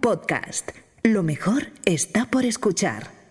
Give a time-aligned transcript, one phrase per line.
[0.00, 0.70] Podcast.
[1.02, 3.23] Lo mejor está por escuchar.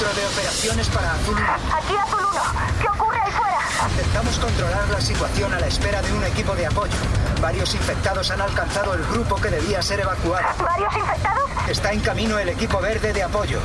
[0.00, 1.44] Centro de operaciones para Azul 1.
[1.76, 2.40] Aquí Azul 1.
[2.80, 3.58] ¿Qué ocurre ahí fuera?
[3.90, 6.94] Intentamos controlar la situación a la espera de un equipo de apoyo.
[7.42, 10.46] Varios infectados han alcanzado el grupo que debía ser evacuado.
[10.58, 11.50] ¿Varios infectados?
[11.68, 13.58] Está en camino el equipo verde de apoyo.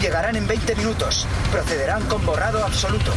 [0.00, 1.24] Llegarán en 20 minutos.
[1.52, 3.12] Procederán con borrado absoluto.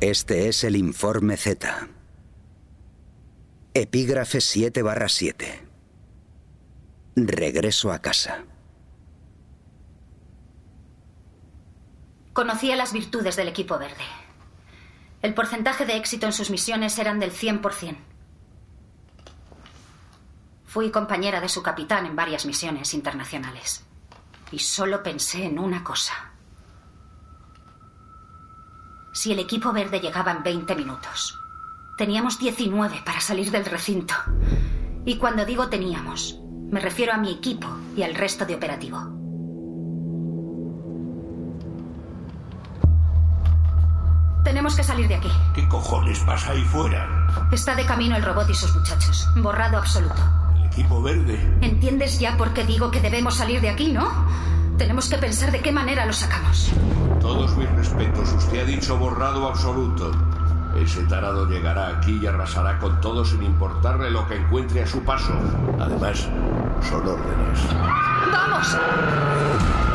[0.00, 1.88] Este es el informe Z.
[3.74, 5.71] Epígrafe 7 barra 7.
[7.14, 8.44] Regreso a casa.
[12.32, 14.04] Conocía las virtudes del equipo verde.
[15.20, 17.98] El porcentaje de éxito en sus misiones eran del 100%.
[20.64, 23.84] Fui compañera de su capitán en varias misiones internacionales.
[24.50, 26.32] Y solo pensé en una cosa.
[29.12, 31.38] Si el equipo verde llegaba en 20 minutos,
[31.98, 34.14] teníamos 19 para salir del recinto.
[35.04, 36.41] Y cuando digo teníamos,
[36.72, 38.98] me refiero a mi equipo y al resto de operativo.
[44.42, 45.28] Tenemos que salir de aquí.
[45.54, 47.28] ¿Qué cojones pasa ahí fuera?
[47.52, 49.28] Está de camino el robot y sus muchachos.
[49.36, 50.16] Borrado absoluto.
[50.56, 51.38] El equipo verde.
[51.60, 54.10] ¿Entiendes ya por qué digo que debemos salir de aquí, no?
[54.78, 56.72] Tenemos que pensar de qué manera lo sacamos.
[57.20, 58.32] Todos mis respetos.
[58.32, 60.10] Usted ha dicho borrado absoluto.
[60.76, 65.02] Ese tarado llegará aquí y arrasará con todo sin importarle lo que encuentre a su
[65.04, 65.32] paso.
[65.78, 66.28] Además,
[66.88, 67.60] son órdenes.
[68.32, 69.91] ¡Vamos!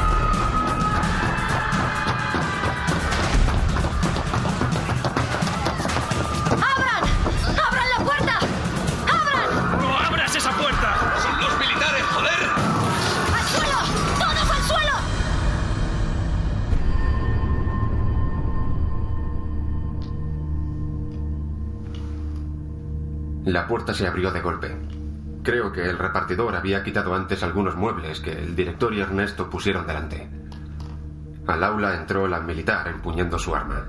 [23.93, 24.75] Se abrió de golpe.
[25.43, 29.87] Creo que el repartidor había quitado antes algunos muebles que el director y Ernesto pusieron
[29.87, 30.29] delante.
[31.47, 33.85] Al aula entró la militar empuñando su arma.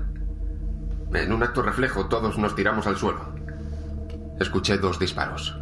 [1.13, 3.33] En un acto reflejo todos nos tiramos al suelo.
[4.39, 5.59] Escuché dos disparos.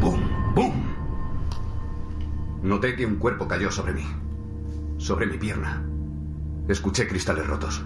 [0.00, 0.20] ¡Bum!
[0.54, 0.74] ¡Bum!
[2.62, 4.06] Noté que un cuerpo cayó sobre mí.
[4.98, 5.82] Sobre mi pierna.
[6.68, 7.82] Escuché cristales rotos.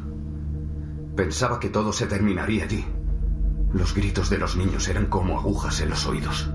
[1.14, 2.84] Pensaba que todo se terminaría allí.
[3.72, 6.49] Los gritos de los niños eran como agujas en los oídos.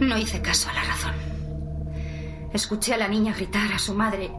[0.00, 1.14] No hice caso a la razón.
[2.52, 4.30] Escuché a la niña gritar a su madre,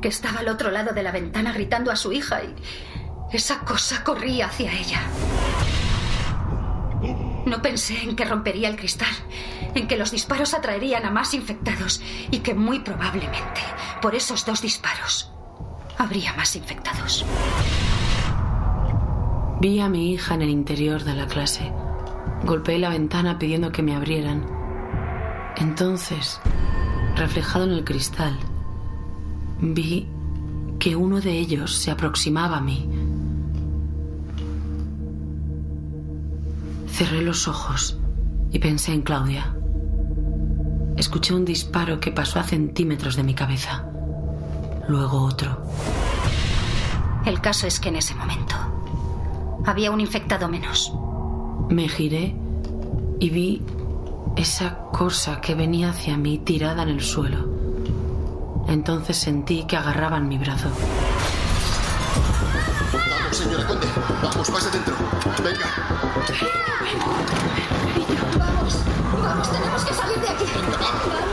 [0.00, 2.54] que estaba al otro lado de la ventana gritando a su hija, y
[3.32, 5.00] esa cosa corría hacia ella.
[7.44, 9.14] No pensé en que rompería el cristal,
[9.74, 13.60] en que los disparos atraerían a más infectados y que muy probablemente
[14.00, 15.30] por esos dos disparos
[15.98, 17.24] habría más infectados.
[19.58, 21.72] Vi a mi hija en el interior de la clase.
[22.44, 24.44] Golpeé la ventana pidiendo que me abrieran.
[25.56, 26.40] Entonces,
[27.16, 28.36] reflejado en el cristal,
[29.58, 30.08] vi
[30.78, 32.86] que uno de ellos se aproximaba a mí.
[36.88, 37.98] Cerré los ojos
[38.52, 39.56] y pensé en Claudia.
[40.98, 43.86] Escuché un disparo que pasó a centímetros de mi cabeza.
[44.86, 45.62] Luego otro.
[47.24, 48.54] El caso es que en ese momento
[49.66, 50.92] había un infectado menos.
[51.68, 52.34] Me giré
[53.18, 53.62] y vi
[54.36, 57.48] esa cosa que venía hacia mí tirada en el suelo.
[58.68, 60.68] Entonces sentí que agarraban mi brazo.
[62.92, 63.86] Vamos, señora Conde.
[64.22, 64.94] Vamos, pase dentro.
[65.42, 65.66] Venga.
[68.38, 68.78] Vamos,
[69.22, 70.44] vamos, tenemos que salir de aquí.
[70.44, 71.25] ¡Prisa, prisa!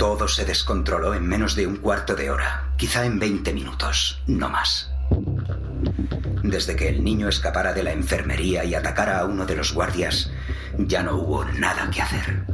[0.00, 4.48] Todo se descontroló en menos de un cuarto de hora, quizá en 20 minutos, no
[4.48, 4.90] más.
[6.42, 10.30] Desde que el niño escapara de la enfermería y atacara a uno de los guardias,
[10.78, 12.44] ya no hubo nada que hacer.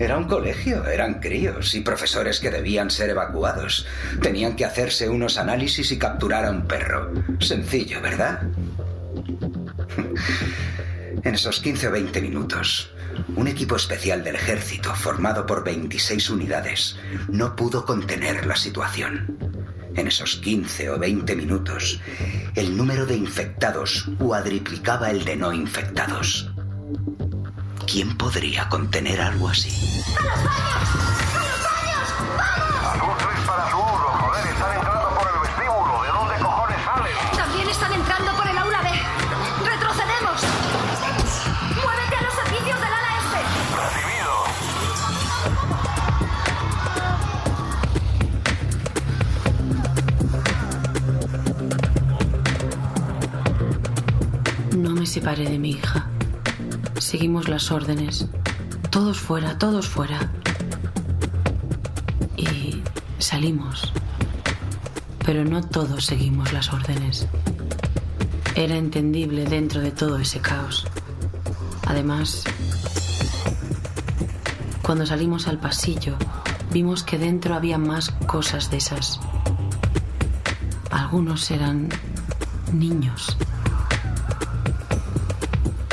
[0.00, 3.86] Era un colegio, eran críos y profesores que debían ser evacuados.
[4.20, 7.12] Tenían que hacerse unos análisis y capturar a un perro.
[7.38, 8.42] Sencillo, ¿verdad?
[11.22, 12.94] En esos 15 o 20 minutos,
[13.36, 16.96] un equipo especial del ejército, formado por 26 unidades,
[17.28, 19.38] no pudo contener la situación.
[19.94, 22.00] En esos 15 o 20 minutos,
[22.54, 26.50] el número de infectados cuadriplicaba el de no infectados.
[27.86, 29.70] ¿Quién podría contener algo así?
[30.16, 31.30] ¡A los baños!
[32.38, 33.46] ¡A los baños!
[33.46, 33.89] ¡Vamos!
[55.10, 56.06] Separé de mi hija.
[56.98, 58.28] Seguimos las órdenes.
[58.90, 60.30] Todos fuera, todos fuera.
[62.36, 62.80] Y
[63.18, 63.92] salimos.
[65.26, 67.26] Pero no todos seguimos las órdenes.
[68.54, 70.86] Era entendible dentro de todo ese caos.
[71.88, 72.44] Además,
[74.80, 76.14] cuando salimos al pasillo,
[76.72, 79.18] vimos que dentro había más cosas de esas.
[80.92, 81.88] Algunos eran
[82.72, 83.36] niños.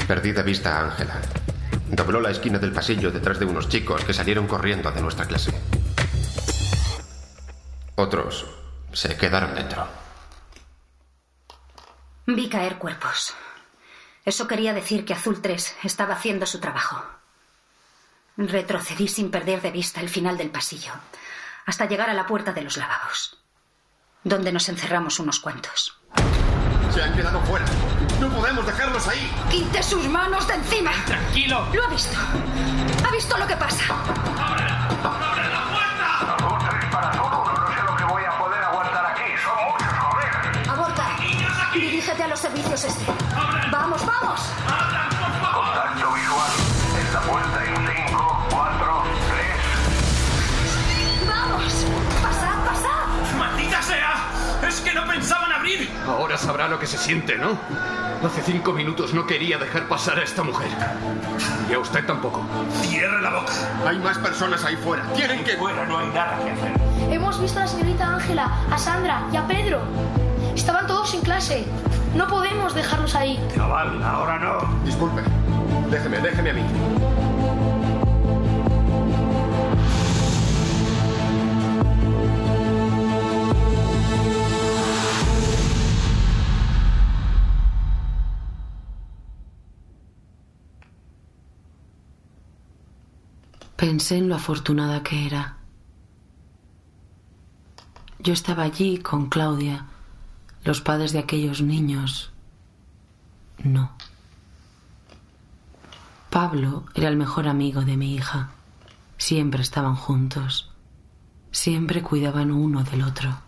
[0.08, 1.20] Perdí de vista a Ángela.
[1.90, 5.52] Dobló la esquina del pasillo detrás de unos chicos que salieron corriendo de nuestra clase.
[7.96, 8.46] Otros
[8.94, 9.88] se quedaron dentro.
[12.26, 13.34] Vi caer cuerpos.
[14.24, 17.04] Eso quería decir que Azul 3 estaba haciendo su trabajo.
[18.38, 20.92] Retrocedí sin perder de vista el final del pasillo,
[21.66, 23.38] hasta llegar a la puerta de los lavabos,
[24.24, 25.98] donde nos encerramos unos cuantos.
[26.94, 27.66] Se han quedado fuera.
[28.20, 29.32] No podemos dejarlos ahí.
[29.50, 30.92] ¡Quite sus manos de encima!
[31.06, 31.68] Tranquilo.
[31.72, 32.18] Lo ha visto.
[33.08, 33.84] Ha visto lo que pasa.
[36.36, 39.24] Azul 3 para Azul 1, no sé lo que voy a poder aguantar aquí.
[39.44, 40.70] Son muchos, joder.
[40.70, 41.06] Aborta.
[41.74, 43.06] Dirígete a los servicios este.
[43.72, 44.42] Vamos, vamos.
[45.54, 46.52] Contacto visual.
[47.00, 47.76] En la puerta en
[48.08, 49.04] 5, 4,
[51.22, 51.28] 3.
[51.28, 51.86] Vamos.
[52.24, 53.38] Pasad, pasad.
[53.38, 54.16] ¡Maldita sea!
[54.68, 55.47] ¡Es que no pensaban
[56.08, 57.58] Ahora sabrá lo que se siente, ¿no?
[58.26, 60.70] Hace cinco minutos no quería dejar pasar a esta mujer.
[61.70, 62.44] Y a usted tampoco.
[62.82, 63.54] ¡Cierre la boca!
[63.86, 65.04] Hay más personas ahí fuera.
[65.14, 65.58] Tienen que...
[65.58, 66.72] Fuera no hay nada que hacer.
[67.12, 69.82] Hemos visto a la señorita Ángela, a Sandra y a Pedro.
[70.56, 71.66] Estaban todos en clase.
[72.16, 73.40] No podemos dejarlos ahí.
[73.54, 74.84] Chaval, ahora no.
[74.84, 75.22] Disculpe.
[75.92, 76.64] Déjeme, déjeme a mí.
[93.88, 95.56] Pensé en lo afortunada que era.
[98.20, 99.86] Yo estaba allí con Claudia.
[100.66, 102.34] Los padres de aquellos niños.
[103.64, 103.94] No.
[106.30, 108.50] Pablo era el mejor amigo de mi hija.
[109.18, 110.70] Siempre estaban juntos.
[111.52, 113.40] Siempre cuidaban uno del otro.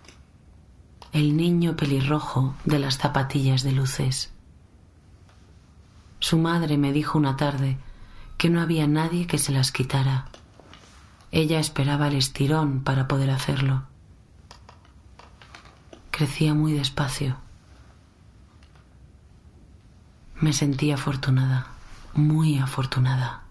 [1.11, 4.31] El niño pelirrojo de las zapatillas de luces.
[6.19, 7.77] Su madre me dijo una tarde
[8.39, 10.27] que no había nadie que se las quitara.
[11.29, 13.83] Ella esperaba el estirón para poder hacerlo.
[16.09, 17.35] Crecía muy despacio.
[20.39, 21.67] Me sentí afortunada,
[22.13, 23.43] muy afortunada.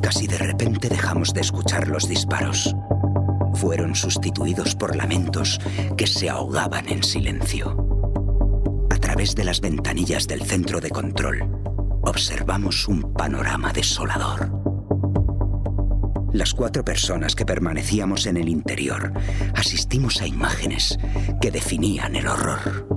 [0.00, 2.74] Casi de repente dejamos de escuchar los disparos.
[3.60, 5.60] Fueron sustituidos por lamentos
[5.98, 7.76] que se ahogaban en silencio.
[8.88, 11.42] A través de las ventanillas del centro de control,
[12.00, 14.50] observamos un panorama desolador.
[16.32, 19.12] Las cuatro personas que permanecíamos en el interior
[19.54, 20.98] asistimos a imágenes
[21.42, 22.88] que definían el horror.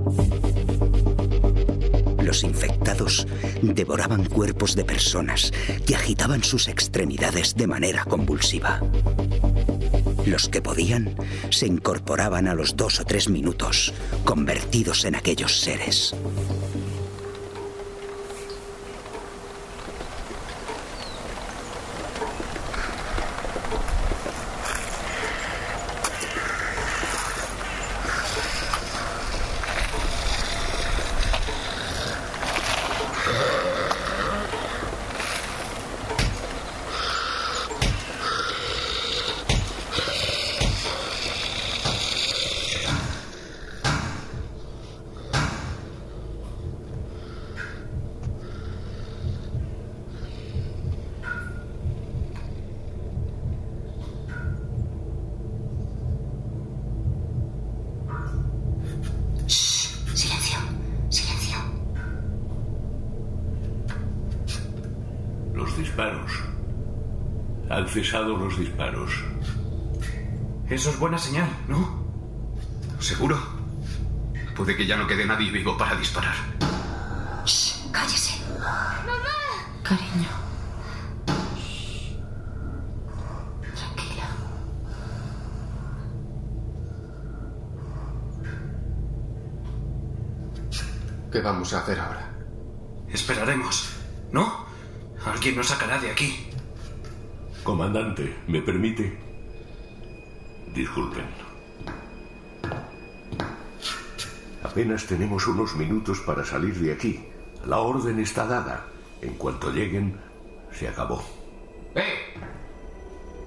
[2.24, 3.28] Los infectados
[3.62, 5.52] devoraban cuerpos de personas
[5.86, 8.80] que agitaban sus extremidades de manera convulsiva.
[10.26, 11.16] Los que podían
[11.50, 16.16] se incorporaban a los dos o tres minutos, convertidos en aquellos seres.
[67.94, 69.12] Cesado los disparos.
[70.68, 72.04] Eso es buena señal, ¿no?
[73.00, 73.38] ¿Seguro?
[74.56, 76.34] Puede que ya no quede nadie vivo para disparar.
[77.46, 78.42] Shh, cállese.
[79.84, 80.30] Cariño.
[83.76, 84.28] Tranquila.
[91.32, 92.32] ¿Qué vamos a hacer ahora?
[93.10, 93.90] Esperaremos,
[94.32, 94.66] ¿no?
[95.26, 96.53] Alguien nos sacará de aquí.
[97.64, 99.18] Comandante, ¿me permite?
[100.74, 101.26] Disculpen.
[104.64, 107.24] Apenas tenemos unos minutos para salir de aquí.
[107.66, 108.86] La orden está dada.
[109.22, 110.20] En cuanto lleguen,
[110.74, 111.24] se acabó.
[111.96, 112.34] ¡Eh!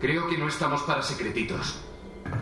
[0.00, 1.82] Creo que no estamos para secretitos.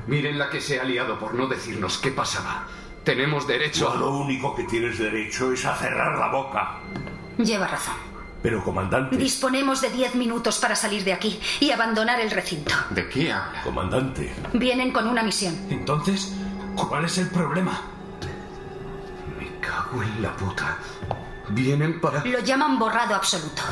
[0.06, 2.68] Miren la que se ha liado por no decirnos qué pasaba.
[3.04, 3.94] Tenemos derecho a...
[3.94, 3.96] a...
[3.96, 6.80] Lo único que tienes derecho es a cerrar la boca.
[7.38, 8.13] Lleva razón.
[8.44, 9.16] Pero, comandante...
[9.16, 12.74] Disponemos de diez minutos para salir de aquí y abandonar el recinto.
[12.90, 13.62] ¿De qué habla?
[13.62, 14.34] Comandante.
[14.52, 15.56] Vienen con una misión.
[15.70, 16.30] Entonces,
[16.76, 17.80] ¿cuál es el problema?
[19.38, 20.76] Me cago en la puta.
[21.48, 22.22] Vienen para...
[22.22, 23.62] Lo llaman borrado absoluto.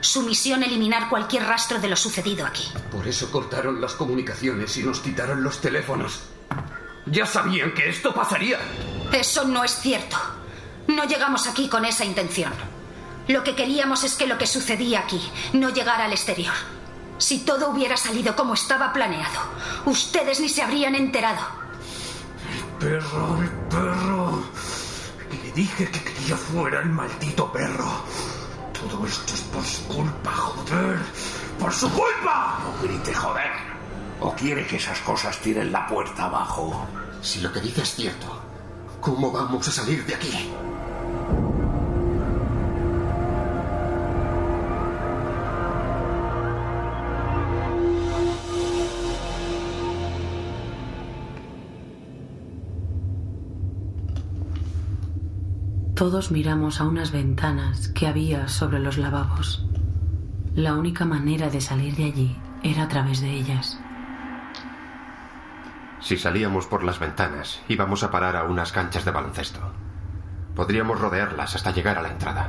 [0.00, 2.68] Su misión eliminar cualquier rastro de lo sucedido aquí.
[2.92, 6.20] Por eso cortaron las comunicaciones y nos quitaron los teléfonos.
[7.06, 8.60] Ya sabían que esto pasaría.
[9.10, 10.16] Eso no es cierto.
[10.86, 12.52] No llegamos aquí con esa intención.
[13.28, 15.20] Lo que queríamos es que lo que sucedía aquí
[15.52, 16.54] no llegara al exterior.
[17.18, 19.40] Si todo hubiera salido como estaba planeado,
[19.84, 21.40] ustedes ni se habrían enterado.
[22.78, 24.42] Perro, el perro.
[25.30, 27.90] Le dije que quería fuera el maldito perro.
[28.72, 30.98] Todo esto es por su culpa, joder.
[31.58, 32.58] ¡Por su culpa!
[32.64, 33.50] No grite, joder.
[34.20, 36.86] ¿O quiere que esas cosas tiren la puerta abajo?
[37.20, 38.26] Si lo que dice es cierto,
[39.02, 40.50] ¿cómo vamos a salir de aquí?
[56.00, 59.66] Todos miramos a unas ventanas que había sobre los lavabos.
[60.54, 63.78] La única manera de salir de allí era a través de ellas.
[66.00, 69.60] Si salíamos por las ventanas, íbamos a parar a unas canchas de baloncesto.
[70.56, 72.48] Podríamos rodearlas hasta llegar a la entrada.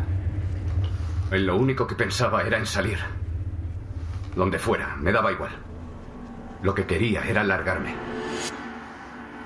[1.29, 2.99] En lo único que pensaba era en salir.
[4.33, 5.57] Donde fuera, me daba igual.
[6.63, 7.95] Lo que quería era largarme.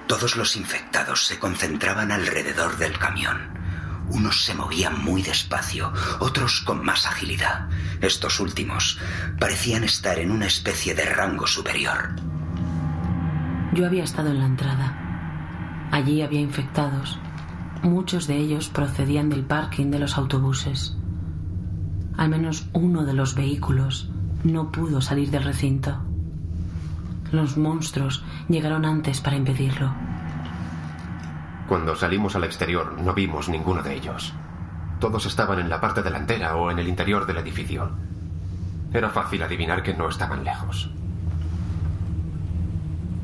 [0.05, 3.64] Todos los infectados se concentraban alrededor del camión.
[4.09, 7.69] Unos se movían muy despacio, otros con más agilidad.
[8.01, 8.99] Estos últimos
[9.39, 12.15] parecían estar en una especie de rango superior.
[13.73, 15.87] Yo había estado en la entrada.
[15.91, 17.19] Allí había infectados.
[17.83, 20.95] Muchos de ellos procedían del parking de los autobuses.
[22.17, 24.09] Al menos uno de los vehículos
[24.43, 25.97] no pudo salir del recinto.
[27.31, 29.93] Los monstruos llegaron antes para impedirlo.
[31.67, 34.33] Cuando salimos al exterior no vimos ninguno de ellos.
[34.99, 37.89] Todos estaban en la parte delantera o en el interior del edificio.
[38.93, 40.91] Era fácil adivinar que no estaban lejos.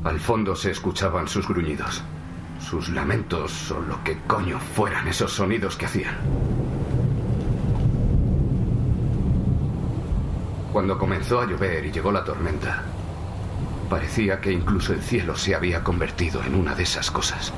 [0.04, 2.02] Al fondo se escuchaban sus gruñidos,
[2.58, 6.16] sus lamentos o lo que coño fueran esos sonidos que hacían.
[10.72, 12.82] Cuando comenzó a llover y llegó la tormenta,
[13.88, 17.52] parecía que incluso el cielo se había convertido en una de esas cosas.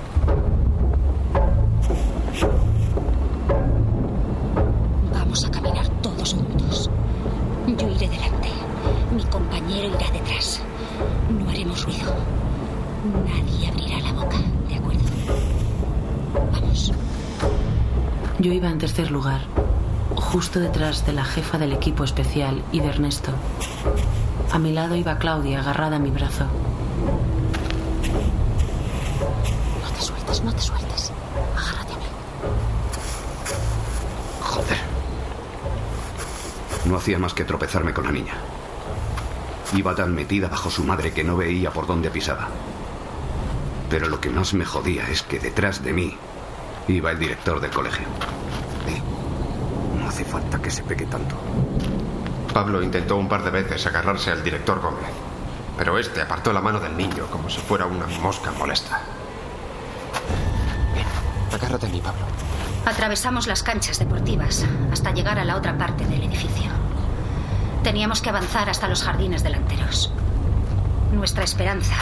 [6.33, 6.91] Juntos.
[7.67, 8.49] Yo iré delante.
[9.15, 10.61] Mi compañero irá detrás.
[11.31, 12.15] No haremos ruido.
[13.27, 14.39] Nadie abrirá la boca,
[14.69, 15.03] ¿de acuerdo?
[16.53, 16.93] Vamos.
[18.39, 19.43] Yo iba en tercer lugar,
[20.17, 23.31] justo detrás de la jefa del equipo especial y de Ernesto.
[24.53, 26.45] A mi lado iba Claudia agarrada a mi brazo.
[29.83, 31.13] No te sueltes, no te sueltes.
[31.57, 32.05] Agárrate a mí.
[34.41, 34.79] Joder.
[36.87, 38.35] No hacía más que tropezarme con la niña.
[39.75, 42.49] Iba tan metida bajo su madre que no veía por dónde pisaba.
[43.89, 46.17] Pero lo que más me jodía es que detrás de mí
[46.89, 48.07] iba el director del colegio.
[48.87, 51.37] Y no hace falta que se pegue tanto.
[52.53, 55.11] Pablo intentó un par de veces agarrarse al director Gómez,
[55.77, 59.01] pero este apartó la mano del niño como si fuera una mosca molesta.
[61.53, 62.27] Agárrate a mí, Pablo.
[62.87, 66.71] Atravesamos las canchas deportivas hasta llegar a la otra parte del edificio.
[67.83, 70.13] Teníamos que avanzar hasta los jardines delanteros.
[71.13, 71.97] Nuestra esperanza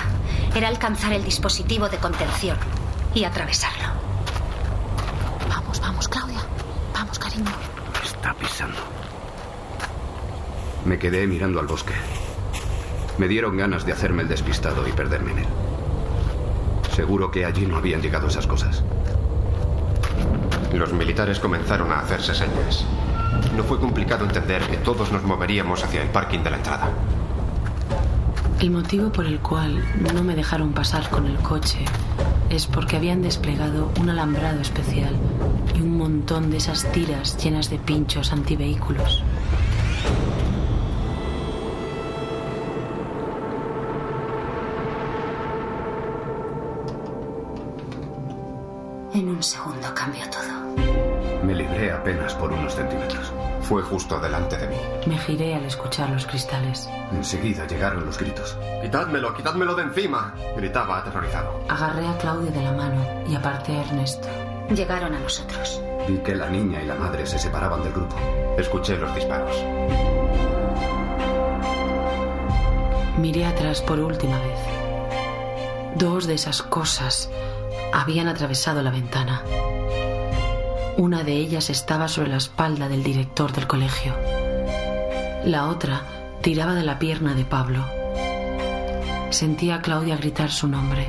[0.54, 2.56] era alcanzar el dispositivo de contención
[3.14, 3.88] y atravesarlo.
[5.48, 6.40] Vamos, vamos, Claudia.
[6.92, 7.52] Vamos, cariño.
[8.02, 8.78] Está pisando.
[10.84, 11.94] Me quedé mirando al bosque.
[13.18, 15.48] Me dieron ganas de hacerme el despistado y perderme en él.
[16.96, 18.82] Seguro que allí no habían llegado esas cosas.
[20.72, 22.84] Los militares comenzaron a hacerse señas.
[23.56, 26.90] No fue complicado entender que todos nos moveríamos hacia el parking de la entrada.
[28.60, 31.84] El motivo por el cual no me dejaron pasar con el coche
[32.48, 35.14] es porque habían desplegado un alambrado especial
[35.74, 39.22] y un montón de esas tiras llenas de pinchos antivehículos.
[49.14, 50.61] En un segundo cambió todo.
[51.42, 53.32] Me libré apenas por unos centímetros.
[53.62, 54.76] Fue justo delante de mí.
[55.06, 56.88] Me giré al escuchar los cristales.
[57.12, 58.56] Enseguida llegaron los gritos.
[58.82, 60.34] ¡Quitádmelo, quitádmelo de encima!
[60.56, 61.64] Gritaba aterrorizado.
[61.68, 64.28] Agarré a Claudia de la mano y aparté a Ernesto.
[64.74, 65.80] Llegaron a nosotros.
[66.08, 68.16] Vi que la niña y la madre se separaban del grupo.
[68.58, 69.56] Escuché los disparos.
[73.18, 74.58] Miré atrás por última vez.
[75.96, 77.30] Dos de esas cosas
[77.92, 79.42] habían atravesado la ventana.
[80.98, 84.14] Una de ellas estaba sobre la espalda del director del colegio.
[85.44, 86.02] La otra
[86.42, 87.84] tiraba de la pierna de Pablo.
[89.30, 91.08] Sentía a Claudia gritar su nombre.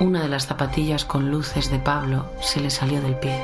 [0.00, 3.38] Una de las zapatillas con luces de Pablo se le salió del pie.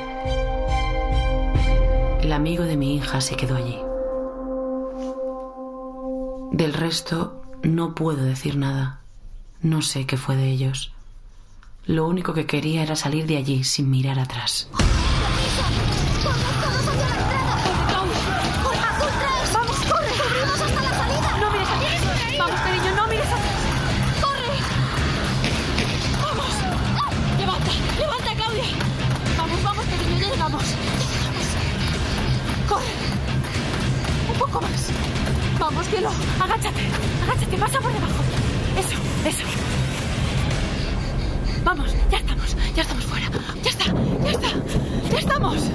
[2.20, 3.78] El amigo de mi hija se quedó allí.
[6.52, 9.00] Del resto no puedo decir nada.
[9.62, 10.92] No sé qué fue de ellos.
[11.86, 14.68] Lo único que quería era salir de allí sin mirar atrás.
[34.60, 34.90] Más.
[35.58, 36.10] Vamos, cielo.
[36.40, 36.80] Agáchate.
[37.22, 38.22] Agáchate, pasa por debajo.
[38.78, 38.96] Eso,
[39.28, 39.65] eso.
[41.66, 42.56] Vamos, ya estamos.
[42.76, 43.28] Ya estamos fuera.
[43.64, 43.86] Ya está,
[44.22, 44.48] ya está.
[45.10, 45.70] Ya estamos.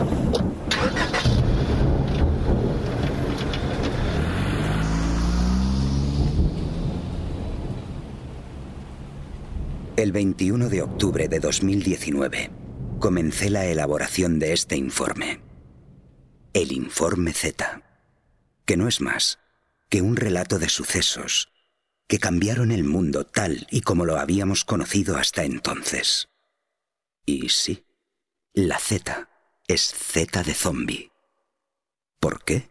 [9.98, 12.52] El 21 de octubre de 2019
[13.00, 15.42] comencé la elaboración de este informe.
[16.54, 17.84] El informe Z,
[18.64, 19.40] que no es más
[19.90, 21.52] que un relato de sucesos
[22.12, 26.28] que cambiaron el mundo tal y como lo habíamos conocido hasta entonces.
[27.26, 27.86] Y sí,
[28.54, 29.30] la Z
[29.66, 31.10] es Z de zombie.
[32.20, 32.70] ¿Por qué?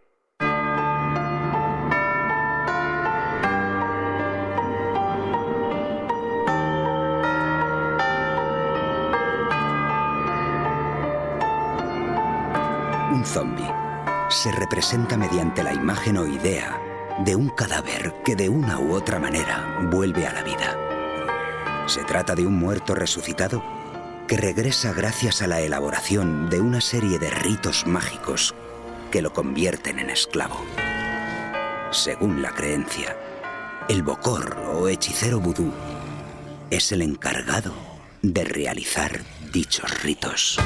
[13.10, 13.72] Un zombie
[14.28, 16.89] se representa mediante la imagen o idea
[17.24, 21.86] de un cadáver que de una u otra manera vuelve a la vida.
[21.86, 23.62] Se trata de un muerto resucitado
[24.26, 28.54] que regresa gracias a la elaboración de una serie de ritos mágicos
[29.10, 30.64] que lo convierten en esclavo.
[31.90, 33.16] Según la creencia,
[33.88, 35.72] el bocor o hechicero vudú
[36.70, 37.74] es el encargado
[38.22, 39.20] de realizar
[39.52, 40.58] dichos ritos.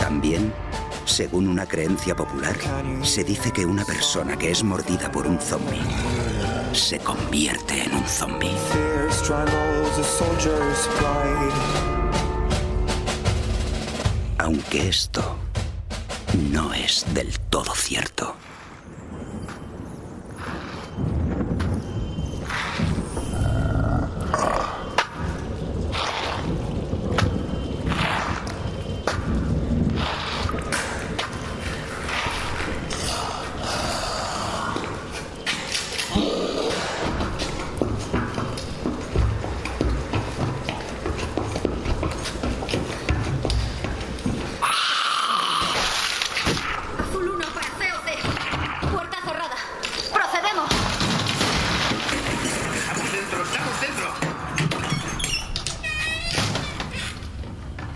[0.00, 0.52] También,
[1.04, 2.56] según una creencia popular,
[3.02, 5.80] se dice que una persona que es mordida por un zombie
[6.72, 8.50] se convierte en un zombie.
[14.38, 15.36] Aunque esto
[16.50, 18.34] no es del todo cierto.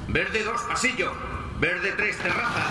[0.08, 1.12] Verde 2, pasillo.
[1.60, 2.62] Verde 3, terraza.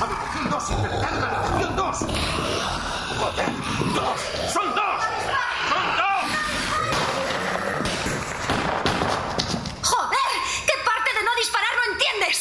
[0.00, 1.46] Habitación 2, infectada.
[1.46, 1.98] Habitación 2.
[3.18, 3.48] ¡Joder!
[3.94, 4.20] ¡Dos!
[4.52, 5.02] ¡Son dos!
[5.68, 6.24] ¡Son dos!
[9.82, 10.30] ¡Joder!
[10.66, 12.36] ¿Qué parte de no disparar no entiendes?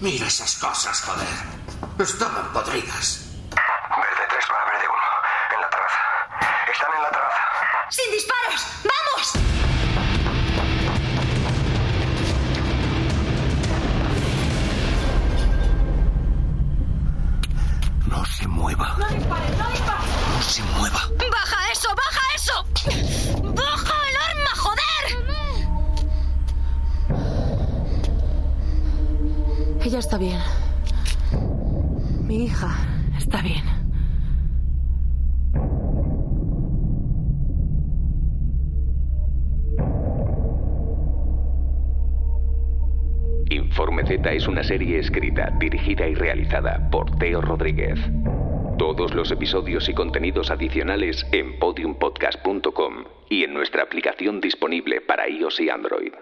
[0.00, 1.28] Mira esas cosas, joder.
[1.98, 3.19] Estaban podridas.
[30.10, 30.40] Está bien.
[32.26, 32.68] Mi hija
[33.16, 33.62] está bien.
[43.50, 48.00] Informe Z es una serie escrita, dirigida y realizada por Teo Rodríguez.
[48.78, 55.60] Todos los episodios y contenidos adicionales en podiumpodcast.com y en nuestra aplicación disponible para iOS
[55.60, 56.14] y Android.